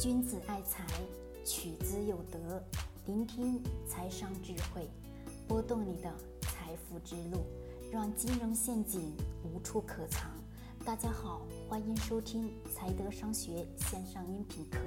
[0.00, 0.84] 君子爱财，
[1.44, 2.60] 取之有德。
[3.06, 4.90] 聆听财商智慧，
[5.46, 7.46] 拨动你的财富之路，
[7.92, 10.32] 让金融陷阱无处可藏。
[10.84, 14.78] 大家好，欢迎收听财德商学线上音频课。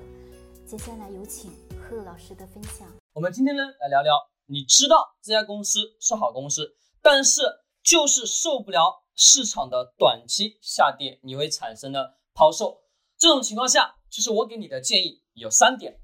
[0.66, 2.86] 接下来有请贺老师的分享。
[3.14, 4.14] 我们今天呢来聊聊，
[4.48, 7.44] 你知道这家公司是好公司，但是
[7.82, 12.82] 就是受不了市场的短期下跌，你会产生的抛售。
[13.18, 16.00] 这种情况下，就是我给你的建议有三点。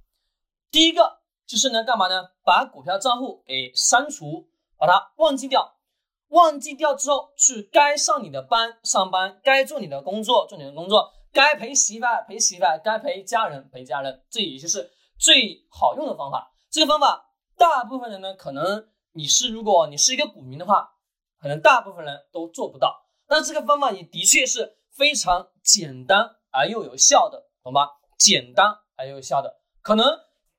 [0.71, 2.31] 第一个就是呢，干嘛呢？
[2.43, 5.77] 把股票账户给删除，把它忘记掉。
[6.29, 14.23] 忘记掉之后，去该上你的班上班，该做你的工作做你的工作，该陪媳妇陪媳妇，该陪家人陪家人。
[14.31, 16.51] 这也就是最好用的方法。
[16.71, 20.89] 这个方法，大部分人呢，可能你是如果你是一个股民的话，
[21.39, 23.05] 可能大部分人都做不到。
[23.27, 27.89] 但这个方法也的确是非常简单而又有效的，懂吗？
[28.17, 30.05] 简单而又有效的，可能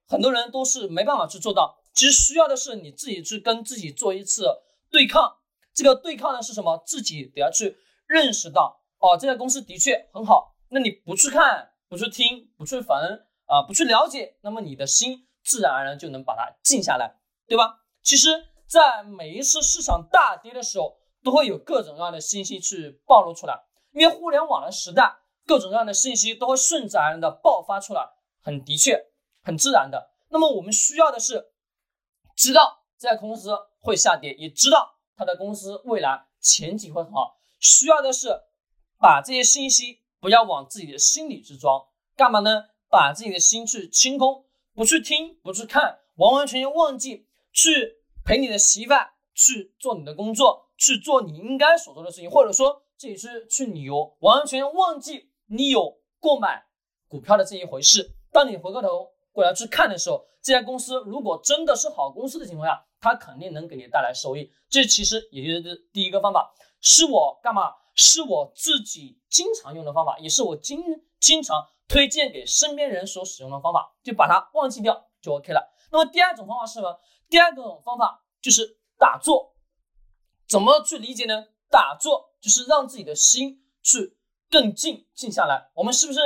[0.07, 1.81] 很多人都是没办法去做到。
[1.95, 4.47] 其实需要的是你自己去跟自己做一次
[4.91, 5.39] 对抗。
[5.73, 6.83] 这个对抗呢是什么？
[6.85, 10.57] 自己得要去认识到，哦，这家公司的确很好。
[10.69, 15.27] 那你不去看，不去听，不去闻啊，不去了解，那么你的心。
[15.47, 17.85] 自然而然就能把它静下来，对吧？
[18.03, 23.63] 其实，在每一次市场大跌的时候，都会有各种各样的信息去暴露出来。
[23.93, 25.15] 因为互联网的时代，
[25.47, 28.09] 各种各样的信息都会顺自然的爆发出来，
[28.43, 29.07] 很的确，
[29.43, 30.11] 很自然的。
[30.31, 31.53] 那么我们需要的是，
[32.37, 33.51] 知道这家公司
[33.81, 37.39] 会下跌，也知道它的公司未来前景会很好。
[37.61, 38.29] 需要的是，
[38.99, 42.65] 把这些信息不要往自己的心里去装，干嘛呢？
[42.89, 44.45] 把自己的心去清空。
[44.75, 48.93] 不去听，不去看，完完全全忘记去陪你的媳妇，
[49.33, 56.65] 去做你的工作，去做你应该所做的事情，或者说这也是去旅游，完完全全忘记你有购买
[57.09, 58.17] 股票的这一回事。
[58.33, 64.51] 当你回过头过来去看的时候，这家公司如果真的是好公司的情况下，它肯定能给你带来收益。
[64.69, 67.73] 这其实也就是第一个方法，是我干嘛？
[67.95, 70.83] 是我自己经常用的方法，也是我经
[71.21, 71.69] 经常。
[71.87, 75.71] 推荐给身边人所使用的方法，就把它忘记掉就 OK 了。
[75.93, 76.99] 那么第二种方法是什么？
[77.29, 79.55] 第二种方法就是打坐。
[80.49, 81.49] 怎么去理解呢？
[81.69, 84.17] 打坐就是让自己的心去
[84.55, 85.69] 更静静下来。
[85.75, 86.21] 我们是不是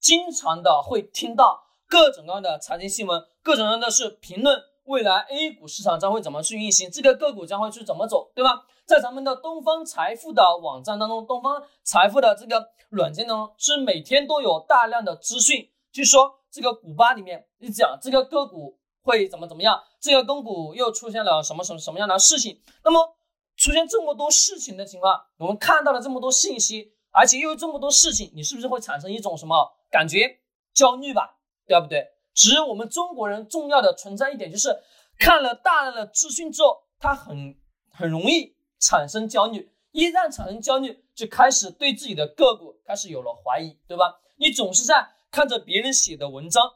[0.00, 8.64] 经常的会听到各种各样的财经新闻，各种各样的是评论未来 A 股市场将会怎么去运行，这个个股将会去怎么走，对吧？
[8.86, 22.62] 在咱们的东方财富的网站当中，东方财富的这个软件当中，是每天都有大量的资讯，据说这个股吧里面你讲这个个股会怎么怎么样，这个公股又出现了什么什么什么样的事情。
[22.82, 23.14] 那么
[23.58, 30.40] 出现这么多事情的情况，我们看到了这么多信息，而且又有这么多事情，你是不是会产生一种什么感觉？
[30.74, 32.08] 焦虑吧，对不对？
[32.34, 34.82] 只是我们中国人重要的存在一点就是，
[35.18, 37.56] 看了大量的资讯之后，他很
[37.90, 38.52] 很容易。
[38.80, 44.20] 产生焦虑，一旦产生焦虑，就开始对自己的个股开始有了怀疑，对吧？
[44.36, 46.70] 你总是在看着别人写的文章，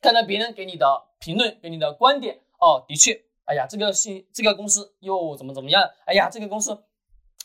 [0.00, 5.82] 看着别人给你的评论，给你的观点，哦，的确，哎呀，这个信这个公司又怎么怎么样？
[6.06, 6.84] 哎呀，这个公司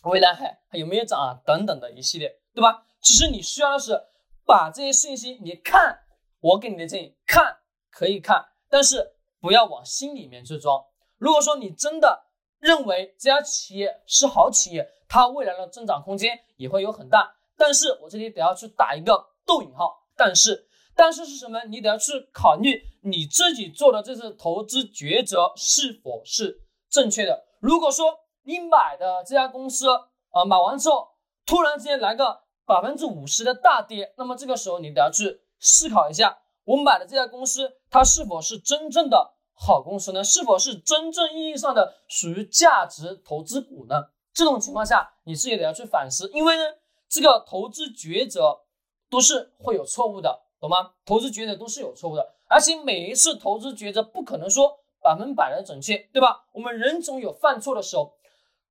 [0.03, 1.41] 未来还还有没有涨啊？
[1.45, 2.85] 等等的一系列，对吧？
[3.01, 3.99] 其实你需要的是
[4.45, 5.99] 把这些信息，你看
[6.39, 7.57] 我给你的建议，看
[7.89, 10.83] 可以看，但是不要往心里面去装。
[11.17, 12.25] 如果说你真的。
[12.59, 17.35] 认为这家企业是好企业，它未来的增长空间也会有很大。
[17.55, 21.63] 但是我这里得要去打一个逗引号，但是，但是是什么？
[21.65, 27.45] 你得要去考虑你自己做的这次投资抉择是否是正确的。
[27.59, 29.89] 如果说你买的这家公司
[30.31, 31.09] 啊，买完之后
[31.45, 39.33] 突然之间来个百分之五十的大跌，那么这个时候你得要去思考一下，我买的这家公司它是否是真正的。
[39.59, 43.95] 好公司呢，是否是真正意义上的属于价值投资股呢？
[44.33, 46.63] 这种情况下，你自己得要去反思，因为呢，
[47.09, 48.61] 这个投资抉择
[49.09, 50.91] 都是会有错误的，懂吗？
[51.05, 56.45] 投资抉择都是有错误的，而且每一次投资抉择不可能说百分百的准确，对吧？
[56.51, 58.13] 我们人总有犯错的时候，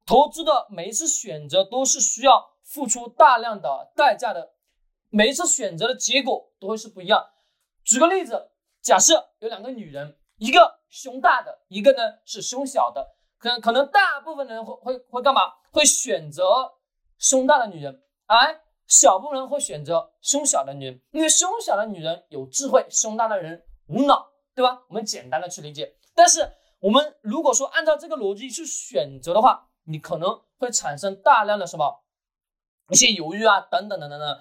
[0.07, 4.55] 投资的每一次选择都是需要付出大量的代价的，
[5.11, 7.27] 每一次选择的结果都会是不一样。
[7.85, 8.51] 举个例子，
[8.81, 10.17] 假设有两个女人。
[10.39, 13.03] 一个胸大的，一个呢是胸小的，
[13.39, 15.41] 可可能大部分人会会会干嘛？
[15.73, 16.45] 会选择
[17.17, 24.83] 胸大的女人，而小部分人会选择胸小的女人，因为胸小的女人有智慧，胸大的人无脑，对吧？
[24.89, 25.97] 我们简单的去理解。
[26.15, 32.05] 但是我们如果说按照这个逻辑去选择的话，你可能会产生大量的什么
[32.91, 34.41] 一些犹豫啊，等等等等等。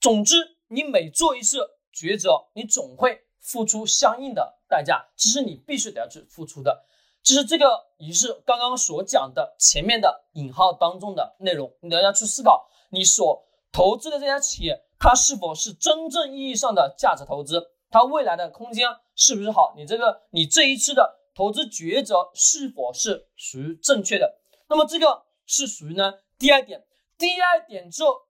[0.00, 1.76] 总之，你每做一次。
[1.96, 6.84] 抉择，你总会付出相应的代价，这是你必须得要去付出的。
[7.22, 13.42] 其实这个也是刚刚所讲的前面的引号当中的内容，你要要去思考，你所
[13.72, 19.72] 投资的这家企业，它是否是真正意义上的价值投资，它未来的空间是不是好？
[19.74, 24.40] 你这个你这一次的投资抉择是否是属于正确的？
[24.68, 26.86] 那么这个是属于呢第二点，
[27.18, 28.22] 第二点之后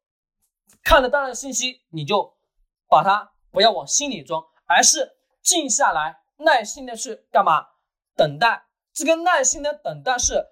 [0.82, 2.36] 看了大量的信息，你就
[2.88, 7.64] 把它不要往心里装，而是静下来，耐心的去干嘛？
[8.16, 8.66] 等待。
[8.92, 10.44] 这个耐心的等待是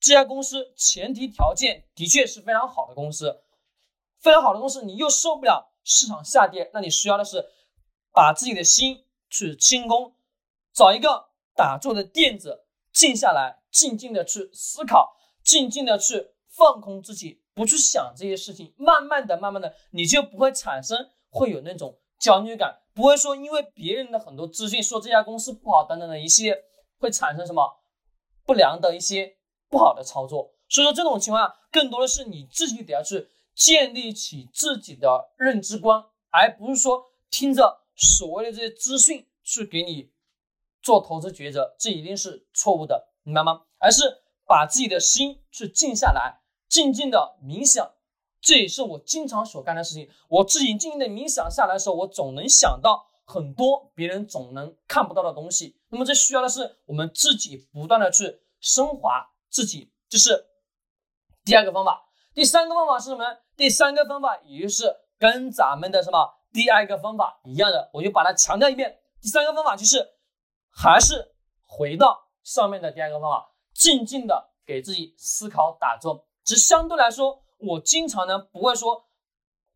[0.00, 3.42] 这家公司前提条件的确是非常好的公司，
[4.20, 7.44] 非常好的公司，你又受不了市场下跌，那你需要的是
[8.12, 10.14] 把自己的心去清空，
[10.72, 11.27] 找一个
[11.58, 12.60] 打坐的垫子，
[12.92, 26.56] 静下来，静静的去思考，静静的去放空自己，不去想这些事情，慢慢的、慢慢的，你就不会产生会有那种焦虑感，不会说因为别人的很多资讯说这家公司不好等等的一系列
[27.00, 27.74] 会产生什么。
[28.46, 29.36] 不良的一些
[29.68, 40.10] 不好的操作，所以说这种情况更多的是你自己得要去建立起自己的认知观，而不是说听着所谓的这些资讯去给你
[40.82, 43.62] 做投资抉择，这一定是错误的，明白吗？
[43.78, 47.94] 而是把自己的心去静下来，静静的冥想，
[48.40, 50.08] 这也是我经常所干的事情。
[50.28, 53.06] 我自己静静的冥想下来的时候，我总能想到。
[53.30, 60.46] 很多别人总能看不到的东西，那么这需要的是我们自己不断的去升华自己，这是
[61.44, 62.08] 第二个方法。
[62.32, 63.38] 第三个方法是什么呢？
[63.54, 68.98] 第三个方法也就是跟咱们的什么第二个方法一样的，我就把它强调一遍。
[69.20, 70.08] 第三个方法就是
[70.80, 71.34] 还是
[71.66, 76.24] 回到上面的第二个方法，静静的给自己思考打坐。
[76.44, 79.06] 只相对来说，我经常呢不会说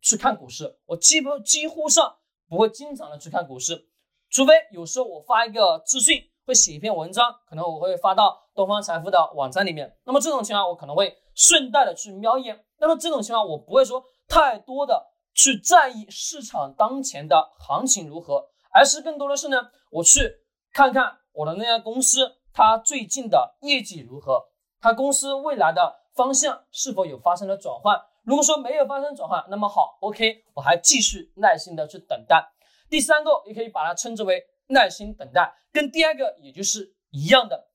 [0.01, 2.15] 去看股市，我基本几乎上。
[2.49, 3.87] 不会经常的去看股市，
[4.29, 9.97] 除非有时候我发一个资讯，会写一篇文章，可能我会发到东方财富的网站里面。
[10.03, 12.63] 那么这种情况，我可能会顺带的去瞄一眼。
[12.77, 15.03] 那么这种情况，我不会说太多的
[15.33, 20.42] 去在意市场当前的行情如何，而是更多的是呢，我去
[20.73, 24.49] 看看我的那家公司它最近的业绩如何，
[24.81, 27.95] 它公司未来的方向是否有发生了转换。
[28.23, 32.51] 如果说没有发生转换，那么好，OK，我还继续耐心的去等待。
[32.89, 37.67] 第三个也可以把它称之为耐心等待，跟第二个也就是一样的，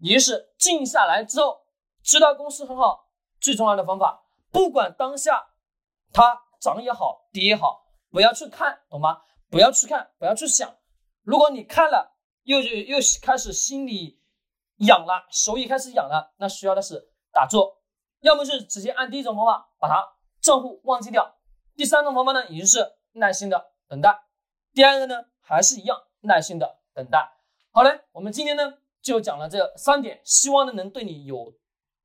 [0.00, 1.62] 也就是静下来之后，
[2.02, 3.08] 知道公司很好，
[3.40, 5.48] 最重要的方法，不管当下
[6.12, 9.22] 它涨也好，跌也好，不要去看，懂吗？
[9.50, 10.76] 不要去看，不要去想。
[11.22, 12.17] 如果你看了，
[12.48, 14.18] 又就又开始心里
[14.78, 17.82] 痒了，手也开始痒了，那需要的是打坐。
[18.20, 20.02] 要么是直接按第一种方法把它
[20.40, 21.36] 账户忘记掉，
[21.76, 24.18] 第三种方法呢，也就是耐心的等待。
[24.72, 27.30] 第二个呢，还是一样耐心的等待。
[27.70, 31.52] 好嘞，我们今天呢就讲了这三点，希望呢能对你有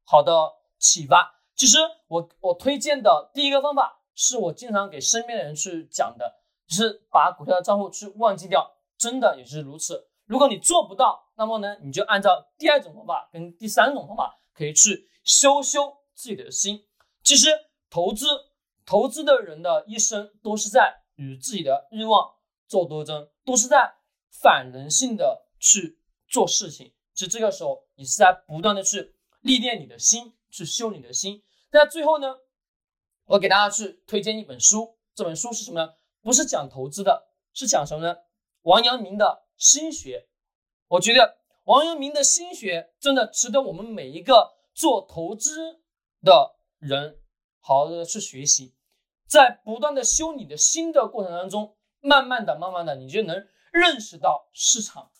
[0.03, 1.39] 好的启发。
[1.55, 6.35] 其实我我推荐的第一个方法是我经常给身边的人去讲的，
[6.67, 10.09] 就是把股票的账户去忘记掉，真的也是如此。
[10.33, 16.01] 如果你做不到，那么呢你就按照第二种方法跟第三种方法可以去修修。
[16.15, 16.85] 自己的心，
[17.23, 17.49] 其实
[17.89, 18.27] 投资
[18.85, 22.35] 投资的人的一生都是在与自己的欲望
[22.67, 23.95] 做斗争，都是在
[24.29, 26.93] 反人性的去做事情。
[27.15, 31.43] 其实这个时候，你是在不断的去历练你的心，去修你的心。
[31.71, 32.35] 在最后呢，
[33.25, 35.93] 我给大家去推荐一本书，这本书是什么呢？
[36.21, 38.15] 不是讲投资的，是讲什么呢？
[38.61, 40.27] 王阳明的心学。
[40.87, 45.81] 我觉得王阳明的心学真的值得我们每一个做投资。
[46.25, 47.19] 的人，
[47.59, 48.73] 好好的去学习，
[49.27, 55.11] 在不断的修你的心的过程当中，慢慢的、慢慢的，你就能认识到市场。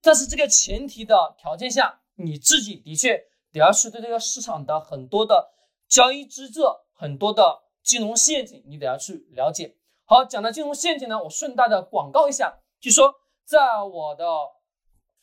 [0.00, 5.50] 但是这个前提的条件下，你自己的确得要去对这个市场的很多的
[5.88, 6.60] 交易机制、
[6.92, 9.78] 很多的金融陷阱，你得要去了解。
[10.04, 13.12] 好，讲到金融陷阱呢，我顺带的广告一下，就说
[13.44, 14.24] 在我的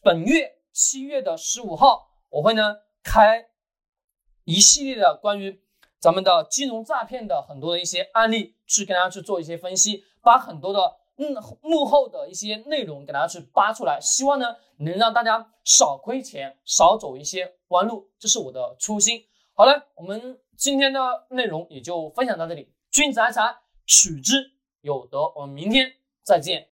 [0.02, 3.48] 本月七月的十五号，我会呢开。
[4.46, 5.62] 一系列的关于
[6.00, 19.24] 咱们的金融诈骗的很多的一些案例，去跟大家去做一些分析，把很多的嗯幕后的一些内容给大家去扒出来，希望呢能让大家少亏钱，少走一些弯路，这是我的初心。
[19.54, 26.68] 好了，我们今天的内容也就分享到这里，君子爱财，取之有德，我们明天再见。